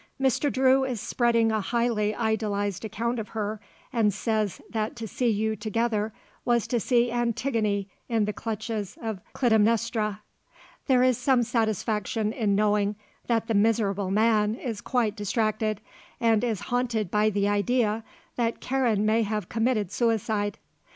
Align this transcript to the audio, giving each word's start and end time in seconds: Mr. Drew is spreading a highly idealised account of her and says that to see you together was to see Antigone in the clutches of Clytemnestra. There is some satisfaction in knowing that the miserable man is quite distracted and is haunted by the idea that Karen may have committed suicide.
Mr. 0.19 0.51
Drew 0.51 0.83
is 0.83 0.99
spreading 0.99 1.51
a 1.51 1.61
highly 1.61 2.15
idealised 2.15 2.83
account 2.83 3.19
of 3.19 3.27
her 3.37 3.61
and 3.93 4.11
says 4.11 4.59
that 4.67 4.95
to 4.95 5.07
see 5.07 5.29
you 5.29 5.55
together 5.55 6.11
was 6.43 6.65
to 6.65 6.79
see 6.79 7.11
Antigone 7.11 7.87
in 8.09 8.25
the 8.25 8.33
clutches 8.33 8.97
of 8.99 9.21
Clytemnestra. 9.33 10.21
There 10.87 11.03
is 11.03 11.19
some 11.19 11.43
satisfaction 11.43 12.33
in 12.33 12.55
knowing 12.55 12.95
that 13.27 13.45
the 13.45 13.53
miserable 13.53 14.09
man 14.09 14.55
is 14.55 14.81
quite 14.81 15.15
distracted 15.15 15.81
and 16.19 16.43
is 16.43 16.61
haunted 16.73 17.11
by 17.11 17.29
the 17.29 17.47
idea 17.47 18.03
that 18.37 18.59
Karen 18.59 19.05
may 19.05 19.21
have 19.21 19.49
committed 19.49 19.91
suicide. 19.91 20.57